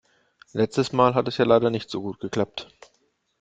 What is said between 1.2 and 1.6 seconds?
es ja